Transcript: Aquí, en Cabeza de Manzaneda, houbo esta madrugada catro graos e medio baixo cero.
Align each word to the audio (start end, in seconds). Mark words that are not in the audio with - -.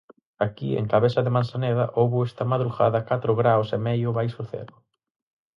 Aquí, 0.47 0.69
en 0.79 0.85
Cabeza 0.93 1.21
de 1.25 1.33
Manzaneda, 1.35 1.85
houbo 1.99 2.17
esta 2.29 2.43
madrugada 2.51 3.05
catro 3.09 3.31
graos 3.41 3.69
e 3.77 3.79
medio 3.87 4.09
baixo 4.17 4.41
cero. 4.51 4.75